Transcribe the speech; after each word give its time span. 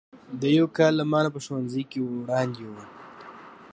دی 0.39 0.49
یو 0.59 0.67
کال 0.77 0.93
له 0.99 1.05
ما 1.11 1.19
نه 1.25 1.29
په 1.35 1.39
ښوونځي 1.45 1.83
کې 1.91 1.99
وړاندې 2.09 2.63
و. 2.71 2.73